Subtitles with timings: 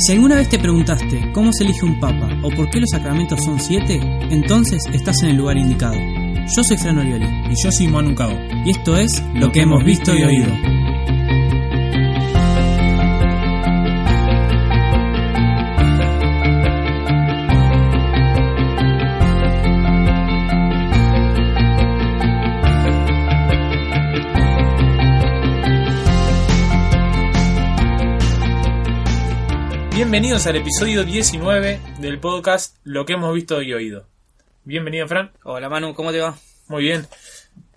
[0.00, 3.44] Si alguna vez te preguntaste cómo se elige un papa o por qué los sacramentos
[3.44, 5.94] son siete, entonces estás en el lugar indicado.
[5.94, 8.32] Yo soy Fran Orioli Y yo soy Manu Cao.
[8.64, 10.89] y esto es Lo que hemos visto y oído.
[30.00, 34.06] Bienvenidos al episodio 19 del podcast Lo que hemos visto y oído.
[34.64, 35.30] Bienvenido, Fran.
[35.44, 36.38] Hola Manu, ¿cómo te va?
[36.68, 37.06] Muy bien.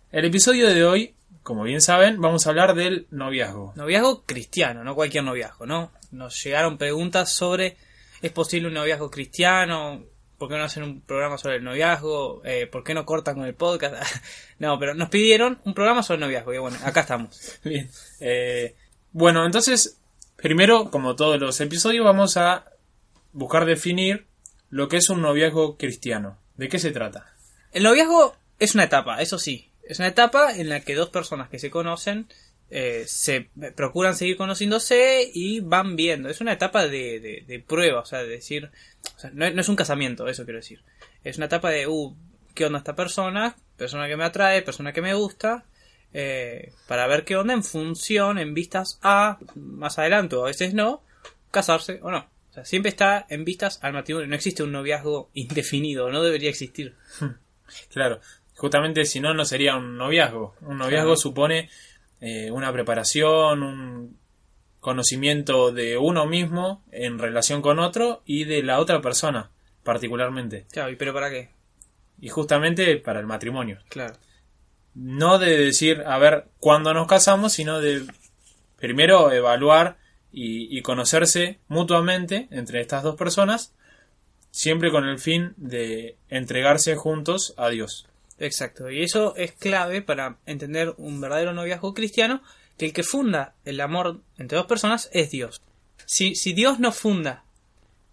[0.09, 3.73] El episodio de hoy, como bien saben, vamos a hablar del noviazgo.
[3.75, 5.91] Noviazgo cristiano, no cualquier noviazgo, ¿no?
[6.11, 7.75] Nos llegaron preguntas sobre
[8.21, 10.05] ¿es posible un noviazgo cristiano?
[10.37, 12.41] ¿Por qué no hacen un programa sobre el noviazgo?
[12.45, 13.95] Eh, ¿Por qué no cortan con el podcast?
[14.59, 17.59] no, pero nos pidieron un programa sobre el noviazgo y bueno, acá estamos.
[17.65, 17.91] Bien.
[18.21, 18.77] Eh,
[19.11, 19.99] bueno, entonces,
[20.43, 22.65] primero, como todos los episodios, vamos a
[23.31, 24.27] buscar definir
[24.69, 26.37] lo que es un noviazgo cristiano.
[26.57, 27.33] ¿De qué se trata?
[27.71, 29.71] El noviazgo es una etapa, eso sí.
[29.83, 32.27] Es una etapa en la que dos personas que se conocen
[32.69, 36.27] eh, se procuran seguir conociéndose y van viendo.
[36.27, 38.69] Es una etapa de, de, prueba, o sea, de decir.
[39.31, 40.81] no, no es un casamiento, eso quiero decir.
[41.23, 42.17] Es una etapa de, uh,
[42.53, 43.55] ¿qué onda esta persona?
[43.77, 45.63] Persona que me atrae, persona que me gusta.
[46.13, 50.73] Eh, para ver qué onda en función, en vistas a, más adelante o a veces
[50.73, 51.03] no,
[51.51, 52.27] casarse o no.
[52.51, 54.27] O sea, siempre está en vistas al matrimonio.
[54.27, 56.95] No existe un noviazgo indefinido, no debería existir.
[57.91, 58.19] Claro,
[58.55, 60.53] justamente si no, no sería un noviazgo.
[60.61, 61.15] Un noviazgo Claro.
[61.15, 61.69] supone
[62.21, 64.17] eh, una preparación, un
[64.79, 69.49] conocimiento de uno mismo en relación con otro y de la otra persona,
[69.83, 70.67] particularmente.
[70.71, 71.49] Claro, ¿y pero para qué?
[72.19, 73.79] Y justamente para el matrimonio.
[73.89, 74.13] Claro.
[74.95, 78.05] No de decir, a ver, cuándo nos casamos, sino de
[78.77, 79.97] primero evaluar
[80.31, 83.71] y, conocerse mutuamente entre estas dos personas,
[84.51, 88.07] siempre con el fin de entregarse juntos a Dios.
[88.39, 92.41] Exacto, y eso es clave para entender un verdadero noviazgo cristiano,
[92.77, 95.61] que el que funda el amor entre dos personas es Dios.
[96.05, 97.43] Si, si Dios no funda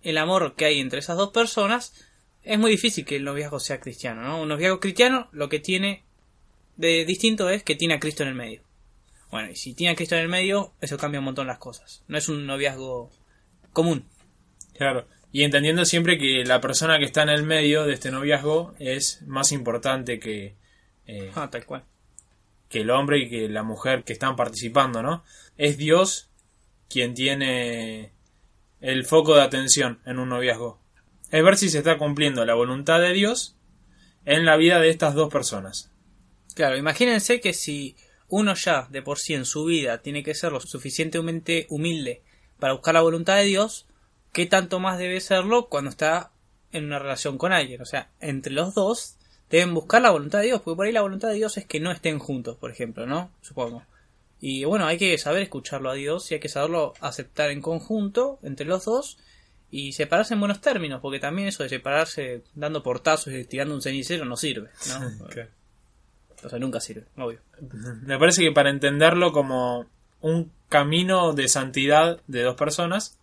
[0.02, 1.94] el amor que hay entre esas dos personas,
[2.42, 4.40] es muy difícil que el noviazgo sea cristiano, ¿no?
[4.40, 6.04] Un noviazgo cristiano lo que tiene
[6.80, 8.62] de distinto es que tiene a Cristo en el medio.
[9.30, 12.02] Bueno, y si tiene a Cristo en el medio, eso cambia un montón las cosas.
[12.08, 13.10] No es un noviazgo
[13.72, 14.06] común.
[14.76, 15.06] Claro.
[15.32, 19.22] Y entendiendo siempre que la persona que está en el medio de este noviazgo es
[19.26, 20.56] más importante que,
[21.06, 21.84] eh, Ah, tal cual.
[22.68, 25.24] que el hombre y que la mujer que están participando, ¿no?
[25.58, 26.28] Es Dios
[26.88, 28.12] quien tiene
[28.80, 30.80] el foco de atención en un noviazgo.
[31.30, 33.56] Es ver si se está cumpliendo la voluntad de Dios
[34.24, 35.89] en la vida de estas dos personas.
[36.60, 37.96] Claro, imagínense que si
[38.28, 42.20] uno ya de por sí en su vida tiene que ser lo suficientemente humilde
[42.58, 43.86] para buscar la voluntad de Dios,
[44.30, 46.32] ¿qué tanto más debe serlo cuando está
[46.70, 47.80] en una relación con alguien?
[47.80, 49.16] O sea, entre los dos
[49.48, 51.80] deben buscar la voluntad de Dios, porque por ahí la voluntad de Dios es que
[51.80, 53.30] no estén juntos, por ejemplo, ¿no?
[53.40, 53.82] Supongo.
[54.38, 58.38] Y bueno, hay que saber escucharlo a Dios y hay que saberlo aceptar en conjunto
[58.42, 59.16] entre los dos
[59.70, 63.80] y separarse en buenos términos, porque también eso de separarse dando portazos y tirando un
[63.80, 65.26] cenicero no sirve, ¿no?
[66.44, 67.38] O sea, nunca sirve, obvio.
[68.02, 69.86] Me parece que para entenderlo como
[70.20, 73.18] un camino de santidad de dos personas,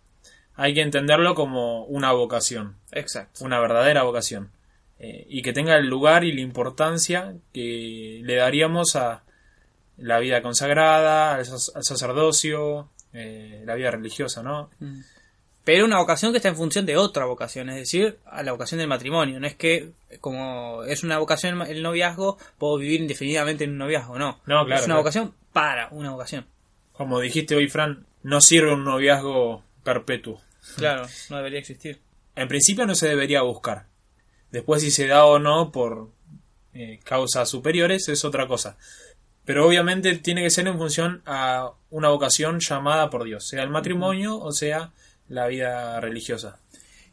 [0.54, 3.44] hay que entenderlo como una vocación, Exacto.
[3.44, 4.50] una verdadera vocación,
[4.98, 9.22] eh, y que tenga el lugar y la importancia que le daríamos a
[9.96, 14.70] la vida consagrada, al, sac- al sacerdocio, eh, la vida religiosa, ¿no?
[15.68, 18.78] Pero una vocación que está en función de otra vocación, es decir, a la vocación
[18.78, 19.38] del matrimonio.
[19.38, 24.18] No es que, como es una vocación el noviazgo, puedo vivir indefinidamente en un noviazgo,
[24.18, 24.40] no.
[24.46, 25.00] No, claro, Es una claro.
[25.00, 26.46] vocación para una vocación.
[26.92, 30.40] Como dijiste hoy, Fran, no sirve un noviazgo perpetuo.
[30.78, 32.00] Claro, no debería existir.
[32.34, 33.84] En principio no se debería buscar.
[34.50, 36.08] Después si se da o no por
[36.72, 38.78] eh, causas superiores es otra cosa.
[39.44, 43.68] Pero obviamente tiene que ser en función a una vocación llamada por Dios, sea el
[43.68, 44.92] matrimonio o sea
[45.28, 46.60] la vida religiosa.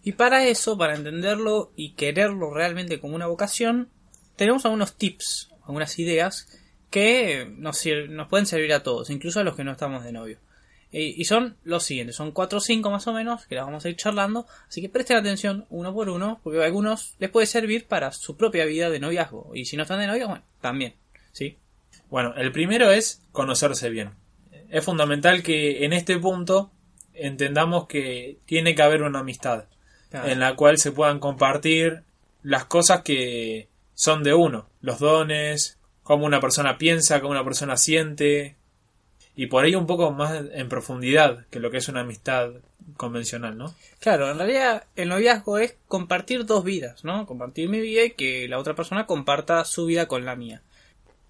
[0.03, 3.89] Y para eso, para entenderlo y quererlo realmente como una vocación,
[4.35, 6.47] tenemos algunos tips, algunas ideas
[6.91, 10.39] que nos, nos pueden servir a todos, incluso a los que no estamos de novio.
[10.91, 13.83] Y, y son los siguientes, son 4 o 5 más o menos, que las vamos
[13.83, 17.47] a ir charlando, así que presten atención uno por uno, porque a algunos les puede
[17.47, 20.93] servir para su propia vida de noviazgo, y si no están de novio, bueno, también,
[21.31, 21.57] ¿sí?
[22.09, 24.11] Bueno, el primero es conocerse bien.
[24.69, 26.71] Es fundamental que en este punto
[27.17, 29.65] entendamos que tiene que haber una amistad
[30.09, 30.29] Claro.
[30.29, 32.03] en la cual se puedan compartir
[32.43, 37.75] las cosas que son de uno, los dones, cómo una persona piensa, cómo una persona
[37.77, 38.55] siente.
[39.37, 42.51] y por ahí un poco más en profundidad que lo que es una amistad
[42.95, 43.75] convencional, ¿no?
[43.99, 47.25] Claro, en realidad el noviazgo es compartir dos vidas, ¿no?
[47.25, 50.61] Compartir mi vida y que la otra persona comparta su vida con la mía.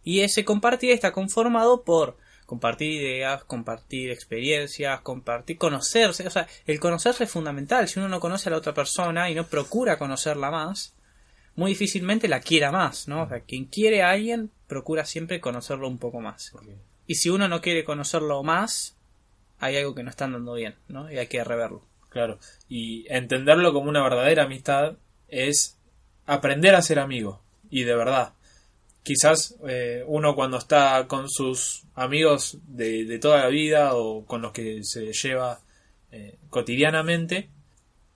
[0.03, 6.27] Y ese compartir está conformado por compartir ideas, compartir experiencias, compartir, conocerse.
[6.27, 7.87] O sea, el conocerse es fundamental.
[7.87, 10.93] Si uno no conoce a la otra persona y no procura conocerla más,
[11.55, 13.23] muy difícilmente la quiera más, ¿no?
[13.23, 16.51] O sea, quien quiere a alguien procura siempre conocerlo un poco más.
[17.07, 18.95] Y si uno no quiere conocerlo más,
[19.59, 21.11] hay algo que no está andando bien, ¿no?
[21.11, 21.83] Y hay que reverlo.
[22.09, 22.39] Claro.
[22.69, 24.97] Y entenderlo como una verdadera amistad
[25.27, 25.77] es
[26.25, 27.41] aprender a ser amigo.
[27.69, 28.33] Y de verdad.
[29.05, 34.51] Quizás eh, uno cuando está con sus amigos de, toda la vida o con los
[34.51, 35.59] que se lleva
[36.11, 37.51] eh, cotidianamente,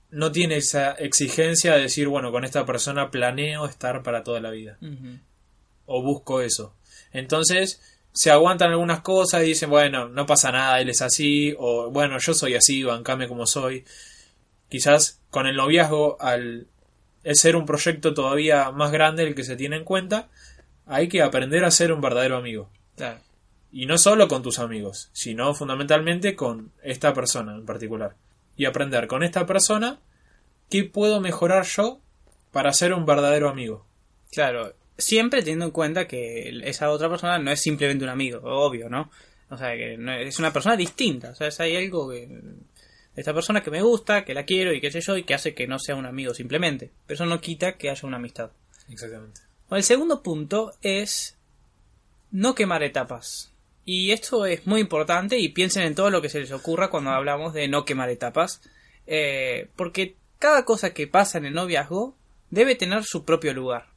[0.09, 4.49] no tiene esa exigencia de decir, bueno, con esta persona planeo estar para toda la
[4.49, 4.79] vida.
[5.85, 6.73] O busco eso.
[7.13, 7.79] Entonces,
[8.11, 12.17] se aguantan algunas cosas y dicen, bueno, no pasa nada, él es así, o bueno,
[12.17, 13.85] yo soy así, bancame como soy.
[14.69, 16.65] Quizás con el noviazgo, al
[17.33, 20.29] ser un proyecto todavía más grande el que se tiene en cuenta,
[20.89, 22.69] hay que aprender a ser un verdadero amigo.
[23.71, 28.15] Y no solo con tus amigos, sino fundamentalmente con esta persona en particular.
[28.57, 29.99] Y aprender con esta persona
[30.69, 32.01] qué puedo mejorar yo
[32.51, 33.85] para ser un verdadero amigo.
[34.31, 38.89] Claro, siempre teniendo en cuenta que esa otra persona no es simplemente un amigo, obvio,
[38.89, 39.11] ¿no?
[39.51, 39.93] O sea, que
[40.27, 42.27] es una persona distinta, o sea, hay algo que...
[43.15, 45.53] Esta persona que me gusta, que la quiero y qué sé yo, y que hace
[45.53, 46.91] que no sea un amigo simplemente.
[47.05, 48.51] Pero eso no quita que haya una amistad.
[48.87, 49.41] Exactamente.
[49.71, 51.37] El segundo punto es
[52.31, 53.51] no quemar etapas.
[53.85, 57.11] Y esto es muy importante y piensen en todo lo que se les ocurra cuando
[57.11, 58.61] hablamos de no quemar etapas.
[59.05, 62.15] Eh, porque cada cosa que pasa en el noviazgo
[62.49, 63.87] debe tener su propio lugar.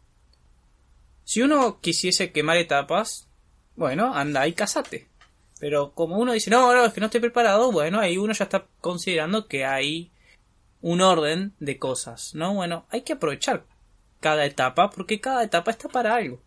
[1.24, 3.28] Si uno quisiese quemar etapas,
[3.76, 5.08] bueno, anda y casate.
[5.60, 8.44] Pero como uno dice, no, no, es que no estoy preparado, bueno, ahí uno ya
[8.44, 10.10] está considerando que hay
[10.80, 12.54] un orden de cosas, ¿no?
[12.54, 13.64] Bueno, hay que aprovechar
[14.22, 16.40] cada etapa, porque cada etapa está para algo.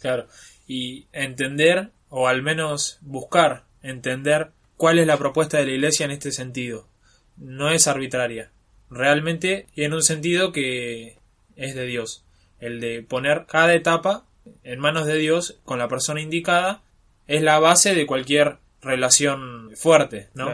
[0.00, 0.26] Claro,
[0.66, 6.12] y entender, o al menos buscar entender cuál es la propuesta de la Iglesia en
[6.12, 6.88] este sentido.
[7.36, 8.50] No es arbitraria,
[8.90, 11.18] realmente tiene un sentido que
[11.56, 12.24] es de Dios.
[12.60, 14.24] El de poner cada etapa
[14.64, 16.82] en manos de Dios con la persona indicada
[17.26, 20.50] es la base de cualquier relación fuerte, ¿no?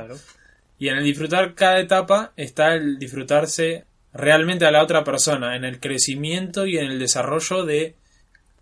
[0.78, 3.84] Y en el disfrutar cada etapa está el disfrutarse
[4.14, 7.96] realmente a la otra persona, en el crecimiento y en el desarrollo de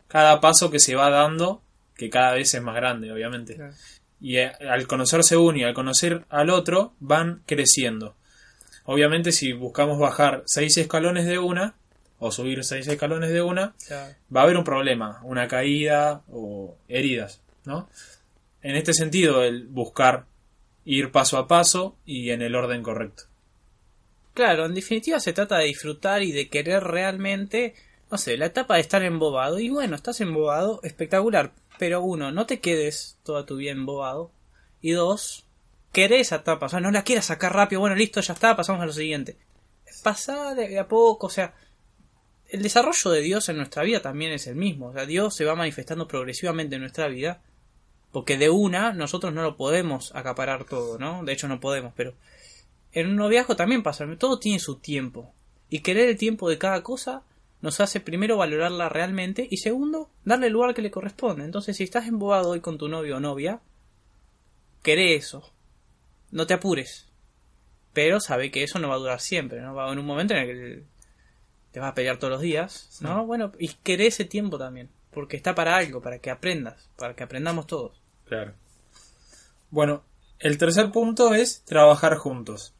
[0.08, 1.62] cada paso que se va dando,
[1.94, 3.58] que cada vez es más grande, obviamente.
[4.20, 8.16] Y eh, al conocerse uno y al conocer al otro, van creciendo.
[8.84, 11.75] Obviamente, si buscamos bajar seis escalones de una,
[12.19, 13.75] o subir seis escalones de una,
[14.34, 17.88] va a haber un problema, una caída o heridas, ¿no?
[18.62, 20.26] En este sentido, el buscar
[20.84, 23.25] ir paso a paso y en el orden correcto.
[24.34, 27.75] Claro, en definitiva se trata de disfrutar y de querer realmente,
[28.11, 29.58] no sé, la etapa de estar embobado.
[29.58, 31.52] Y bueno, estás embobado, espectacular.
[31.79, 34.31] Pero uno, no te quedes toda tu vida embobado.
[34.81, 35.44] Y dos,
[35.93, 38.82] querés esa etapa, o sea, no la quieras sacar rápido, bueno, listo, ya está, pasamos
[38.82, 39.37] a lo siguiente.
[40.02, 41.55] Pasa de a poco, o sea,
[42.49, 44.88] el desarrollo de Dios en nuestra vida también es el mismo.
[44.88, 47.40] O sea, Dios se va manifestando progresivamente en nuestra vida.
[48.12, 51.25] Porque de una nosotros no lo podemos acaparar todo, ¿no?
[51.25, 52.12] De hecho no podemos, pero
[52.93, 55.33] en un noviazgo también pasa, todo tiene su tiempo.
[55.69, 57.23] Y querer el tiempo de cada cosa
[57.62, 61.45] nos hace primero valorarla realmente y segundo, darle el lugar que le corresponde.
[61.45, 63.61] Entonces, si estás embobado hoy con tu novio o novia,
[64.83, 65.50] queré eso.
[66.31, 67.09] No te apures.
[67.95, 69.75] Pero sabe que eso no va a durar siempre, ¿no?
[69.75, 70.85] Va a haber un momento en el que
[71.71, 73.25] te vas a pelear todos los días, ¿no?
[73.25, 77.23] Bueno, y queré ese tiempo también, porque está para algo, para que aprendas, para que
[77.23, 78.02] aprendamos todos.
[78.26, 78.52] Claro.
[79.71, 80.02] Bueno,
[80.38, 82.75] el tercer punto es trabajar juntos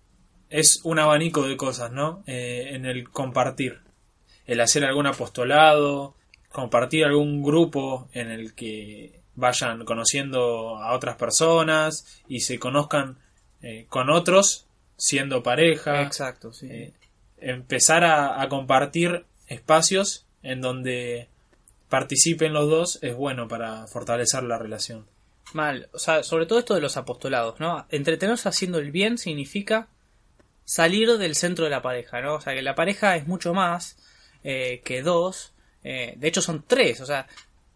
[0.53, 2.23] es un abanico de cosas, ¿no?
[2.27, 3.81] Eh, en el compartir.
[4.45, 6.15] El hacer algún apostolado,
[6.51, 13.17] compartir algún grupo en el que vayan conociendo a otras personas y se conozcan
[13.63, 14.67] eh, con otros
[14.99, 16.03] siendo pareja.
[16.03, 16.67] Exacto, sí.
[16.71, 16.93] Eh,
[17.39, 21.29] empezar a, a, compartir espacios en donde
[21.89, 25.07] participen los dos es bueno para fortalecer la relación.
[25.55, 27.87] Mal, o sea, sobre todo esto de los apostolados, ¿no?
[27.89, 29.89] Entretenerse haciendo el bien significa
[30.73, 32.37] salir del centro de la pareja, ¿no?
[32.37, 33.99] O sea, que la pareja es mucho más
[34.43, 35.52] eh, que dos,
[35.85, 37.26] eh, de hecho son tres, o sea,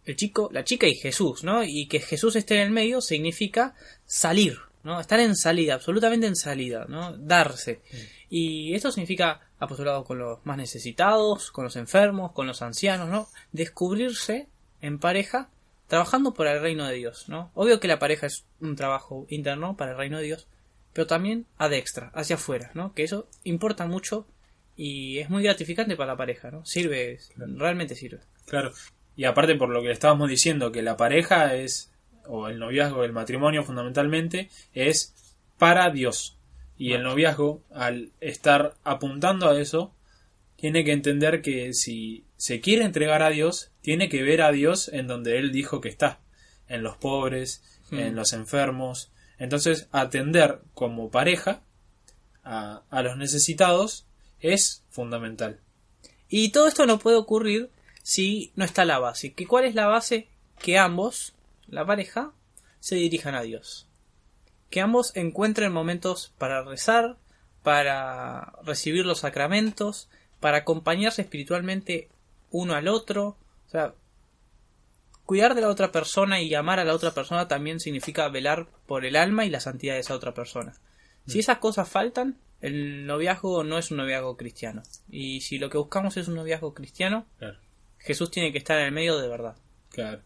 [0.07, 1.63] el chico, la chica y Jesús, ¿no?
[1.63, 3.75] Y que Jesús esté en el medio significa
[4.07, 4.99] salir, ¿no?
[4.99, 7.15] Estar en salida, absolutamente en salida, ¿no?
[7.19, 7.83] Darse.
[8.31, 13.29] Y esto significa apostolado con los más necesitados, con los enfermos, con los ancianos, ¿no?
[13.53, 14.49] Descubrirse
[14.81, 15.51] en pareja
[15.87, 17.51] trabajando por el reino de Dios, ¿no?
[17.55, 20.47] Obvio que la pareja es un trabajo interno para el reino de Dios,
[20.97, 22.95] pero también a extra, hacia afuera, ¿no?
[22.95, 24.27] Que eso importa mucho
[24.77, 26.65] y es muy gratificante para la pareja, ¿no?
[26.65, 28.21] Sirve, realmente sirve.
[28.47, 28.73] Claro.
[29.15, 31.93] Y aparte por lo que le estábamos diciendo, que la pareja es,
[32.27, 35.15] o el noviazgo, el matrimonio fundamentalmente, es
[35.59, 36.39] para Dios.
[36.79, 39.95] Y el noviazgo, al estar apuntando a eso,
[40.57, 44.89] tiene que entender que si se quiere entregar a Dios, tiene que ver a Dios
[44.91, 46.21] en donde Él dijo que está,
[46.69, 47.99] en los pobres, Hmm.
[47.99, 49.13] en los enfermos.
[49.39, 51.63] Entonces, atender como pareja
[52.43, 54.07] a, los necesitados
[54.41, 55.61] es fundamental.
[56.29, 57.71] Y todo esto no puede ocurrir
[58.03, 59.33] si no está la base.
[59.33, 60.29] ¿Que ¿Cuál es la base?
[60.59, 61.35] Que ambos,
[61.67, 62.33] la pareja,
[62.81, 63.89] se dirijan a Dios.
[64.71, 67.17] Que ambos encuentren momentos para rezar,
[67.63, 70.09] para recibir los sacramentos,
[70.41, 72.09] para acompañarse espiritualmente
[72.51, 73.37] uno al otro.
[73.67, 73.95] O sea,
[75.27, 79.05] cuidar de la otra persona y amar a la otra persona también significa velar por
[79.05, 80.75] el alma y la santidad de esa otra persona.
[81.27, 84.83] Si esas cosas faltan, el noviazgo no es un noviazgo cristiano.
[85.11, 87.59] Y si lo que buscamos es un noviazgo cristiano, Claro.
[87.99, 89.57] Jesús tiene que estar en el medio de verdad.
[89.91, 90.23] Claro.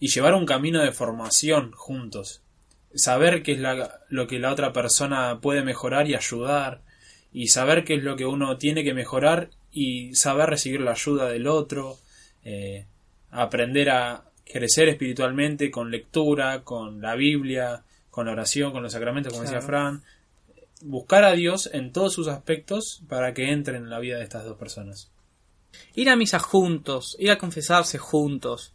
[0.00, 2.42] Y llevar un camino de formación juntos.
[2.94, 6.82] Saber qué es la- lo que la otra persona puede mejorar y ayudar.
[7.32, 11.28] Y saber qué es lo que uno tiene que mejorar y saber recibir la ayuda
[11.28, 11.98] del otro.
[12.46, 12.86] eh,
[13.34, 19.32] aprender a crecer espiritualmente con lectura, con la Biblia, con la oración, con los sacramentos,
[19.32, 19.60] como decía.
[19.60, 20.02] Fran.
[20.82, 24.44] Buscar a Dios en todos sus aspectos para que entre en la vida de estas
[24.44, 25.10] dos personas.
[25.94, 28.72] Ir a misa juntos, ir a confesarse juntos,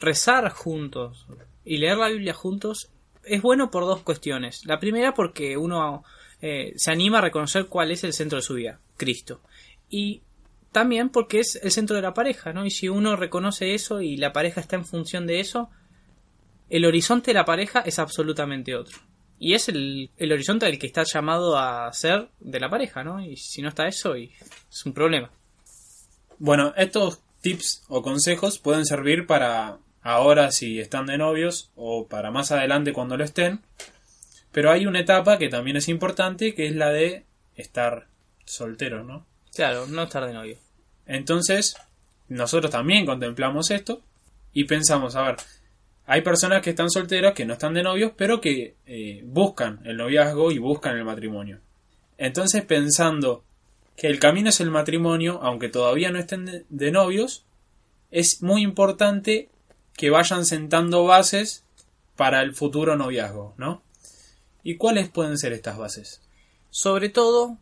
[0.00, 1.26] rezar juntos
[1.64, 2.90] y leer la Biblia juntos
[3.22, 4.64] es bueno por dos cuestiones.
[4.64, 6.02] La primera porque uno
[6.40, 9.40] eh, se anima a reconocer cuál es el centro de su vida, Cristo.
[9.88, 10.22] Y
[10.72, 12.64] también porque es el centro de la pareja, ¿no?
[12.64, 15.70] Y si uno reconoce eso y la pareja está en función de eso,
[16.68, 18.98] el horizonte de la pareja es absolutamente otro.
[19.38, 23.24] Y es el, el horizonte del que está llamado a ser de la pareja, ¿no?
[23.24, 24.32] Y si no está eso, y
[24.70, 25.30] es un problema.
[26.38, 32.30] Bueno, estos tips o consejos pueden servir para ahora si están de novios o para
[32.30, 33.60] más adelante cuando lo estén.
[34.52, 37.24] Pero hay una etapa que también es importante que es la de
[37.54, 38.08] estar
[38.44, 39.26] soltero, ¿no?
[39.54, 40.56] Claro, no estar de novio.
[41.06, 41.76] Entonces,
[42.28, 44.00] nosotros también contemplamos esto
[44.52, 45.36] y pensamos, a ver,
[46.06, 49.96] hay personas que están solteras, que no están de novios, pero que eh, buscan el
[49.96, 51.60] noviazgo y buscan el matrimonio.
[52.18, 53.44] Entonces, pensando
[53.96, 57.44] que el camino es el matrimonio, aunque todavía no estén de, de novios,
[58.10, 59.48] es muy importante
[59.96, 61.64] que vayan sentando bases
[62.16, 63.82] para el futuro noviazgo, ¿no?
[64.62, 66.20] ¿Y cuáles pueden ser estas bases?
[66.70, 67.58] Sobre todo,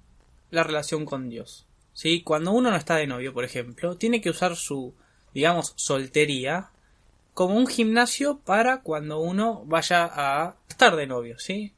[0.50, 1.66] la relación con Dios.
[1.98, 2.22] ¿Sí?
[2.22, 4.94] Cuando uno no está de novio, por ejemplo, tiene que usar su,
[5.34, 6.70] digamos, soltería
[7.34, 11.72] como un gimnasio para cuando uno vaya a estar de novio, ¿sí?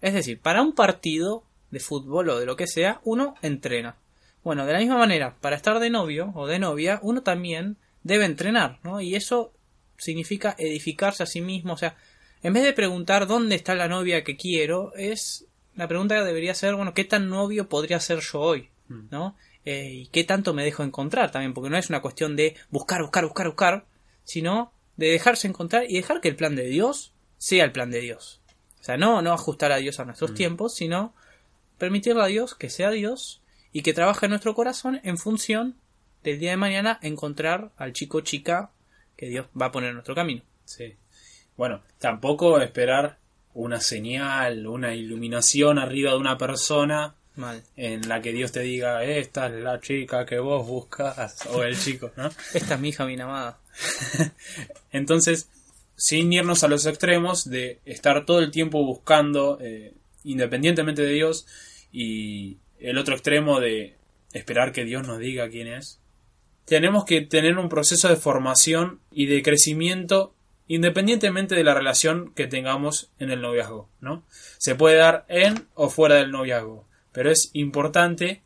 [0.00, 3.94] Es decir, para un partido de fútbol o de lo que sea, uno entrena.
[4.42, 8.24] Bueno, de la misma manera, para estar de novio o de novia, uno también debe
[8.24, 9.00] entrenar, ¿no?
[9.00, 9.52] Y eso
[9.96, 11.94] significa edificarse a sí mismo, o sea,
[12.42, 16.74] en vez de preguntar dónde está la novia que quiero, es la pregunta debería ser,
[16.74, 18.70] bueno, ¿qué tan novio podría ser yo hoy?
[18.88, 19.36] ¿No?
[19.64, 23.02] Eh, y qué tanto me dejo encontrar también, porque no es una cuestión de buscar,
[23.02, 23.86] buscar, buscar, buscar,
[24.24, 28.00] sino de dejarse encontrar y dejar que el plan de Dios sea el plan de
[28.00, 28.40] Dios.
[28.80, 31.14] O sea, no, no ajustar a Dios a nuestros tiempos, sino
[31.78, 35.76] permitirle a Dios que sea Dios y que trabaje en nuestro corazón en función
[36.22, 38.70] del día de mañana encontrar al chico o chica
[39.16, 40.42] que Dios va a poner en nuestro camino.
[40.64, 40.96] Sí.
[41.56, 43.18] Bueno, tampoco esperar
[43.54, 47.62] una señal, una iluminación arriba de una persona Mal.
[47.76, 51.78] en la que Dios te diga, esta es la chica que vos buscas, o el
[51.80, 52.30] chico, ¿no?
[52.54, 53.58] Esta es mi hija bien amada.
[54.90, 55.48] Entonces,
[55.96, 61.46] sin irnos a los extremos de estar todo el tiempo buscando, eh, independientemente de Dios,
[61.92, 63.96] y el otro extremo de
[64.32, 66.00] esperar que Dios nos diga quién es,
[66.64, 70.34] tenemos que tener un proceso de formación y de crecimiento
[70.68, 74.24] independientemente de la relación que tengamos en el noviazgo, ¿no?
[74.58, 78.42] Se puede dar en o fuera del noviazgo, pero es importante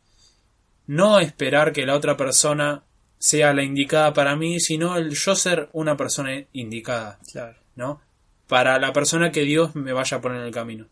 [0.86, 2.84] no esperar que la otra persona
[3.18, 7.58] sea la indicada para mí, sino el yo ser una persona indicada, Claro.
[7.74, 8.00] ¿no?
[8.46, 10.86] Para la persona que Dios me vaya a poner en el camino.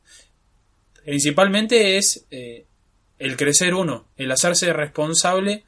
[1.05, 2.67] Principalmente es eh,
[3.17, 5.63] el crecer uno, el hacerse responsable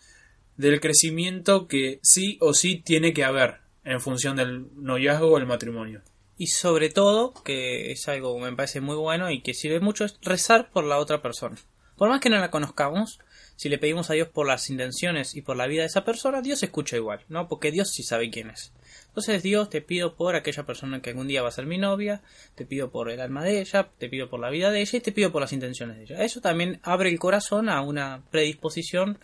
[0.57, 5.47] del crecimiento que sí o sí tiene que haber en función del noviazgo o el
[5.47, 6.02] matrimonio.
[6.37, 10.05] Y sobre todo, que es algo que me parece muy bueno y que sirve mucho,
[10.05, 11.57] es rezar por la otra persona.
[12.00, 13.21] Por más que no la conozcamos,
[13.57, 16.40] si le pedimos a Dios por las intenciones y por la vida de esa persona,
[16.40, 17.47] Dios escucha igual, ¿no?
[17.47, 18.73] Porque Dios sí sabe quién es.
[19.09, 22.23] Entonces, Dios, te pido por aquella persona que algún día va a ser mi novia,
[22.54, 25.02] te pido por el alma de ella, te pido por la vida de ella y
[25.02, 26.25] te pido por las intenciones de ella.
[26.25, 29.19] Eso también abre el corazón a una predisposición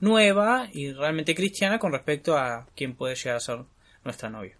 [0.00, 3.60] nueva y realmente cristiana con respecto a quién puede llegar a ser
[4.02, 4.58] nuestra novia.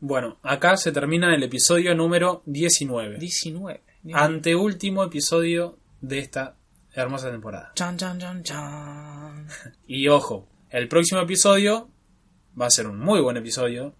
[0.00, 3.16] Bueno, acá se termina el episodio número 19.
[3.16, 3.80] 19.
[4.12, 6.56] Anteúltimo episodio de esta
[6.94, 7.72] hermosa temporada.
[7.74, 9.46] Chan, chan, chan, chan.
[9.86, 11.90] Y ojo, el próximo episodio
[12.60, 13.94] va a ser un muy buen episodio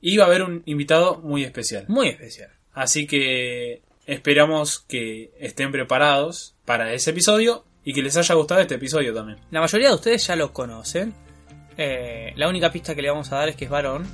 [0.00, 1.84] y va a haber un invitado muy especial.
[1.88, 2.50] Muy especial.
[2.72, 8.74] Así que esperamos que estén preparados para ese episodio y que les haya gustado este
[8.74, 9.38] episodio también.
[9.50, 11.14] La mayoría de ustedes ya lo conocen.
[11.76, 14.06] Eh, la única pista que le vamos a dar es que es varón,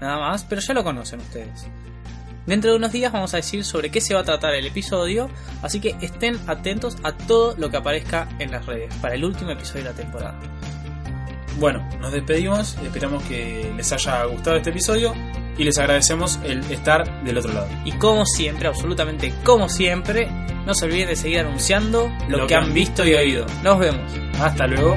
[0.00, 1.66] nada más, pero ya lo conocen ustedes.
[2.46, 5.30] Dentro de unos días vamos a decir sobre qué se va a tratar el episodio,
[5.62, 9.50] así que estén atentos a todo lo que aparezca en las redes para el último
[9.50, 10.38] episodio de la temporada.
[11.58, 15.14] Bueno, nos despedimos, esperamos que les haya gustado este episodio
[15.56, 17.68] y les agradecemos el estar del otro lado.
[17.84, 20.28] Y como siempre, absolutamente como siempre,
[20.66, 23.46] no se olviden de seguir anunciando lo, que han visto y oído.
[23.62, 24.12] Nos vemos.
[24.40, 24.96] Hasta luego.